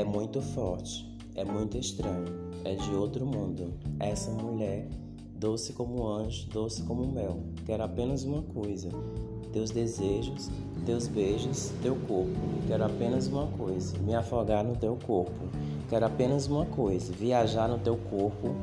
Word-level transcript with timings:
É 0.00 0.04
muito 0.04 0.40
forte, 0.40 1.06
é 1.34 1.44
muito 1.44 1.76
estranho, 1.76 2.24
é 2.64 2.74
de 2.74 2.90
outro 2.94 3.26
mundo. 3.26 3.74
Essa 3.98 4.30
mulher, 4.30 4.88
doce 5.36 5.74
como 5.74 6.08
anjo, 6.08 6.48
doce 6.48 6.82
como 6.84 7.06
mel, 7.06 7.42
quer 7.66 7.82
apenas 7.82 8.24
uma 8.24 8.40
coisa: 8.40 8.88
teus 9.52 9.70
desejos, 9.70 10.48
teus 10.86 11.06
beijos, 11.06 11.70
teu 11.82 11.94
corpo. 12.08 12.32
Quero 12.66 12.86
apenas 12.86 13.26
uma 13.26 13.46
coisa: 13.48 13.98
me 13.98 14.14
afogar 14.14 14.64
no 14.64 14.74
teu 14.74 14.96
corpo. 15.04 15.50
Quero 15.90 16.06
apenas 16.06 16.46
uma 16.46 16.64
coisa: 16.64 17.12
viajar 17.12 17.68
no 17.68 17.78
teu 17.78 17.98
corpo 17.98 18.54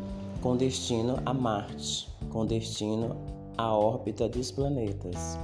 com 0.42 0.58
destino 0.58 1.20
a 1.24 1.36
Marte, 1.36 2.10
com 2.32 2.48
destino 2.48 3.16
à 3.56 3.78
órbita 3.78 4.28
dos 4.28 4.50
planetas. 4.50 5.38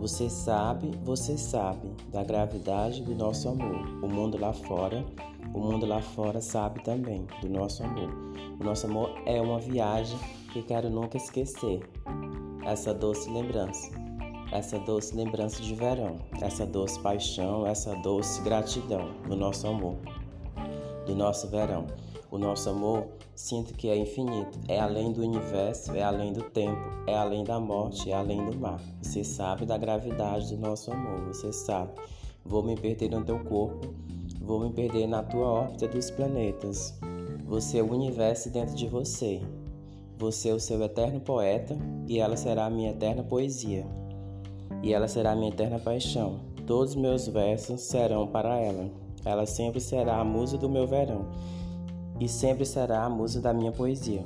Você 0.00 0.30
sabe, 0.30 0.98
você 1.04 1.36
sabe 1.36 1.94
da 2.10 2.24
gravidade 2.24 3.02
do 3.02 3.14
nosso 3.14 3.50
amor. 3.50 3.86
O 4.02 4.08
mundo 4.08 4.40
lá 4.40 4.50
fora, 4.50 5.04
o 5.52 5.60
mundo 5.60 5.84
lá 5.84 6.00
fora 6.00 6.40
sabe 6.40 6.82
também 6.82 7.26
do 7.42 7.50
nosso 7.50 7.84
amor. 7.84 8.08
O 8.58 8.64
nosso 8.64 8.86
amor 8.86 9.10
é 9.26 9.42
uma 9.42 9.60
viagem 9.60 10.18
que 10.54 10.62
quero 10.62 10.88
nunca 10.88 11.18
esquecer. 11.18 11.86
Essa 12.64 12.94
doce 12.94 13.28
lembrança, 13.30 13.90
essa 14.50 14.78
doce 14.78 15.14
lembrança 15.14 15.60
de 15.60 15.74
verão, 15.74 16.16
essa 16.40 16.64
doce 16.64 16.98
paixão, 17.00 17.66
essa 17.66 17.94
doce 17.96 18.40
gratidão 18.40 19.12
do 19.28 19.36
nosso 19.36 19.66
amor, 19.66 19.98
do 21.10 21.16
nosso 21.16 21.48
verão. 21.48 21.86
O 22.30 22.38
nosso 22.38 22.70
amor, 22.70 23.08
sinto 23.34 23.74
que 23.74 23.88
é 23.88 23.96
infinito, 23.96 24.56
é 24.68 24.78
além 24.78 25.12
do 25.12 25.22
universo, 25.22 25.92
é 25.92 26.02
além 26.02 26.32
do 26.32 26.42
tempo, 26.42 26.80
é 27.06 27.16
além 27.16 27.42
da 27.42 27.58
morte, 27.58 28.10
é 28.10 28.14
além 28.14 28.48
do 28.48 28.56
mar. 28.56 28.80
Você 29.02 29.24
sabe 29.24 29.66
da 29.66 29.76
gravidade 29.76 30.54
do 30.54 30.60
nosso 30.60 30.92
amor, 30.92 31.24
você 31.26 31.52
sabe. 31.52 31.90
Vou 32.44 32.62
me 32.62 32.76
perder 32.76 33.10
no 33.10 33.24
teu 33.24 33.40
corpo, 33.40 33.92
vou 34.40 34.60
me 34.60 34.72
perder 34.72 35.08
na 35.08 35.24
tua 35.24 35.46
órbita 35.46 35.88
dos 35.88 36.10
planetas. 36.12 36.96
Você 37.44 37.78
é 37.78 37.82
o 37.82 37.92
universo 37.92 38.48
dentro 38.48 38.76
de 38.76 38.86
você. 38.86 39.40
Você 40.16 40.50
é 40.50 40.54
o 40.54 40.60
seu 40.60 40.80
eterno 40.84 41.18
poeta 41.20 41.76
e 42.06 42.20
ela 42.20 42.36
será 42.36 42.66
a 42.66 42.70
minha 42.70 42.90
eterna 42.90 43.24
poesia. 43.24 43.84
E 44.80 44.94
ela 44.94 45.08
será 45.08 45.32
a 45.32 45.36
minha 45.36 45.50
eterna 45.50 45.80
paixão. 45.80 46.38
Todos 46.66 46.94
meus 46.94 47.26
versos 47.26 47.80
serão 47.80 48.28
para 48.28 48.56
ela. 48.60 48.88
Ela 49.24 49.46
sempre 49.46 49.80
será 49.80 50.18
a 50.18 50.24
musa 50.24 50.56
do 50.56 50.68
meu 50.68 50.86
verão 50.86 51.26
e 52.20 52.28
sempre 52.28 52.66
será 52.66 53.04
a 53.04 53.10
musa 53.10 53.40
da 53.40 53.52
minha 53.52 53.72
poesia. 53.72 54.22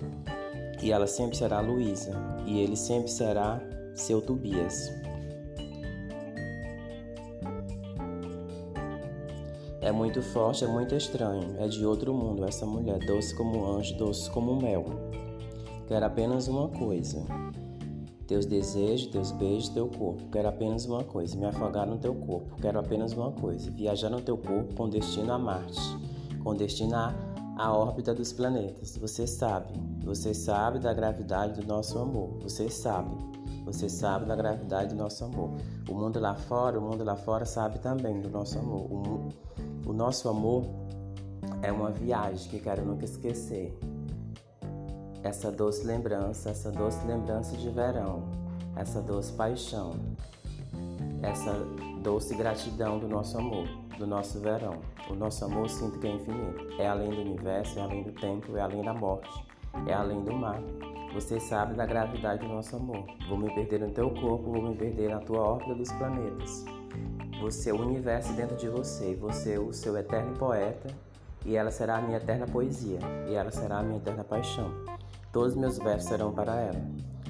E 0.82 0.90
ela 0.90 1.06
sempre 1.06 1.36
será 1.36 1.60
Luísa, 1.60 2.12
e 2.44 2.58
ele 2.58 2.76
sempre 2.76 3.08
será 3.08 3.60
seu 3.94 4.20
Tobias. 4.20 4.92
É 9.80 9.92
muito 9.92 10.20
forte, 10.22 10.64
é 10.64 10.66
muito 10.66 10.94
estranho, 10.94 11.54
é 11.58 11.68
de 11.68 11.86
outro 11.86 12.12
mundo 12.12 12.44
essa 12.44 12.66
mulher, 12.66 12.98
doce 12.98 13.34
como 13.36 13.64
anjo, 13.64 13.96
doce 13.96 14.28
como 14.30 14.56
mel. 14.60 14.84
Quero 15.86 16.04
apenas 16.04 16.48
uma 16.48 16.68
coisa: 16.68 17.24
teus 18.26 18.46
desejos, 18.46 19.06
teus 19.08 19.30
beijos, 19.32 19.68
teu 19.68 19.88
corpo. 19.88 20.22
Quero 20.30 20.48
apenas 20.48 20.86
uma 20.86 21.04
coisa: 21.04 21.36
me 21.36 21.46
afogar 21.46 21.86
no 21.86 21.98
teu 21.98 22.14
corpo. 22.14 22.56
Quero 22.60 22.78
apenas 22.78 23.12
uma 23.12 23.32
coisa: 23.32 23.70
viajar 23.70 24.10
no 24.10 24.20
teu 24.20 24.36
corpo 24.36 24.74
com 24.74 24.88
destino 24.88 25.32
a 25.32 25.38
Marte, 25.38 25.80
com 26.42 26.54
destino 26.54 26.96
a 27.56 27.72
órbita 27.72 28.14
dos 28.14 28.32
planetas. 28.32 28.96
Você 28.96 29.26
sabe, 29.26 29.72
você 30.04 30.34
sabe 30.34 30.78
da 30.78 30.92
gravidade 30.92 31.60
do 31.60 31.66
nosso 31.66 31.98
amor. 31.98 32.38
Você 32.42 32.68
sabe, 32.68 33.16
você 33.64 33.88
sabe 33.88 34.26
da 34.26 34.34
gravidade 34.34 34.94
do 34.94 34.96
nosso 34.96 35.24
amor. 35.24 35.50
O 35.88 35.94
mundo 35.94 36.18
lá 36.18 36.34
fora, 36.34 36.78
o 36.78 36.82
mundo 36.82 37.04
lá 37.04 37.16
fora 37.16 37.44
sabe 37.44 37.78
também 37.78 38.20
do 38.20 38.28
nosso 38.28 38.58
amor. 38.58 38.90
O, 38.90 39.28
o 39.86 39.92
nosso 39.92 40.28
amor 40.28 40.64
é 41.62 41.70
uma 41.70 41.90
viagem 41.90 42.48
que 42.50 42.58
quero 42.58 42.84
nunca 42.84 43.04
esquecer. 43.04 43.76
Essa 45.24 45.50
doce 45.50 45.84
lembrança, 45.84 46.50
essa 46.50 46.70
doce 46.70 47.04
lembrança 47.06 47.56
de 47.56 47.68
verão, 47.70 48.22
essa 48.76 49.00
doce 49.00 49.32
paixão, 49.32 49.94
essa 51.22 51.52
doce 52.02 52.36
gratidão 52.36 52.98
do 53.00 53.08
nosso 53.08 53.36
amor 53.36 53.66
do 53.98 54.06
nosso 54.06 54.38
verão. 54.40 54.80
O 55.08 55.14
nosso 55.14 55.44
amor 55.44 55.68
sinto 55.68 55.98
que 55.98 56.06
é 56.06 56.10
infinito. 56.10 56.66
É 56.78 56.88
além 56.88 57.10
do 57.10 57.20
universo, 57.20 57.78
é 57.78 57.82
além 57.82 58.02
do 58.02 58.12
tempo, 58.12 58.56
é 58.56 58.60
além 58.60 58.82
da 58.82 58.92
morte, 58.92 59.30
é 59.86 59.92
além 59.92 60.22
do 60.22 60.32
mar. 60.32 60.60
Você 61.12 61.38
sabe 61.38 61.74
da 61.74 61.86
gravidade 61.86 62.46
do 62.46 62.52
nosso 62.52 62.74
amor. 62.76 63.04
Vou 63.28 63.38
me 63.38 63.52
perder 63.54 63.80
no 63.80 63.90
teu 63.90 64.10
corpo, 64.10 64.50
vou 64.50 64.62
me 64.62 64.74
perder 64.74 65.10
na 65.10 65.20
tua 65.20 65.40
órbita 65.40 65.74
dos 65.74 65.92
planetas. 65.92 66.64
Você 67.40 67.70
é 67.70 67.72
o 67.72 67.80
universo 67.80 68.32
dentro 68.32 68.56
de 68.56 68.68
você, 68.68 69.14
você 69.14 69.54
é 69.54 69.58
o 69.58 69.72
seu 69.72 69.96
eterno 69.96 70.36
poeta, 70.36 70.88
e 71.44 71.56
ela 71.56 71.70
será 71.70 71.98
a 71.98 72.00
minha 72.00 72.16
eterna 72.16 72.46
poesia, 72.46 72.98
e 73.28 73.34
ela 73.34 73.50
será 73.50 73.78
a 73.78 73.82
minha 73.82 73.98
eterna 73.98 74.24
paixão. 74.24 74.72
Todos 75.34 75.56
meus 75.56 75.78
versos 75.78 76.08
serão 76.08 76.32
para 76.32 76.54
ela. 76.54 76.80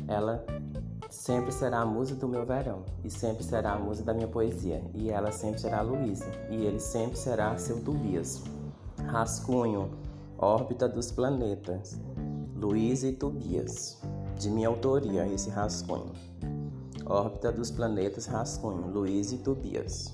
Ela 0.06 0.44
sempre 1.08 1.50
será 1.50 1.80
a 1.80 1.86
musa 1.86 2.14
do 2.14 2.28
meu 2.28 2.44
verão, 2.44 2.84
e 3.02 3.08
sempre 3.08 3.42
será 3.42 3.72
a 3.72 3.78
musa 3.78 4.04
da 4.04 4.12
minha 4.12 4.28
poesia, 4.28 4.84
e 4.92 5.08
ela 5.08 5.32
sempre 5.32 5.58
será 5.58 5.78
a 5.78 5.82
Luísa, 5.82 6.30
e 6.50 6.66
ele 6.66 6.78
sempre 6.78 7.16
será 7.16 7.56
seu 7.56 7.82
Tobias. 7.82 8.42
Rascunho, 9.06 9.90
órbita 10.36 10.86
dos 10.86 11.10
planetas, 11.10 11.98
Luísa 12.54 13.08
e 13.08 13.12
Tobias. 13.12 13.98
De 14.38 14.50
minha 14.50 14.68
autoria, 14.68 15.26
esse 15.26 15.48
rascunho. 15.48 16.12
Órbita 17.06 17.50
dos 17.50 17.70
planetas, 17.70 18.26
rascunho, 18.26 18.86
Luísa 18.86 19.36
e 19.36 19.38
Tobias. 19.38 20.12